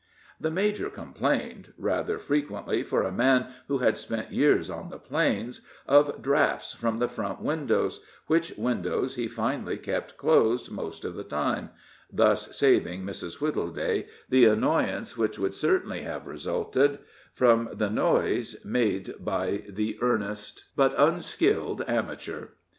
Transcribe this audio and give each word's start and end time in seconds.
The 0.39 0.49
major 0.49 0.89
complained 0.89 1.73
rather 1.77 2.17
frequently 2.17 2.81
for 2.81 3.03
a 3.03 3.11
man 3.11 3.51
who 3.67 3.77
had 3.77 3.99
spent 3.99 4.31
years 4.31 4.67
on 4.67 4.89
the 4.89 4.97
Plains 4.97 5.61
of 5.87 6.23
drafts 6.23 6.73
from 6.73 6.97
the 6.97 7.07
front 7.07 7.39
windows, 7.39 7.99
which 8.25 8.51
windows 8.57 9.13
he 9.13 9.27
finally 9.27 9.77
kept 9.77 10.17
closed 10.17 10.71
most 10.71 11.05
of 11.05 11.13
the 11.13 11.23
time, 11.23 11.69
thus 12.11 12.57
saving 12.57 13.03
Mrs. 13.03 13.39
Wittleday 13.41 14.07
the 14.27 14.45
annoyance 14.45 15.19
which 15.19 15.37
would 15.37 15.53
certainly 15.53 16.01
have 16.01 16.25
resulted 16.25 16.97
from 17.31 17.69
the 17.71 17.91
noise 17.91 18.57
made 18.65 19.23
by 19.23 19.61
the 19.69 19.99
earnest 20.01 20.65
but 20.75 20.95
unskilled 20.97 21.83
amateur. 21.87 22.47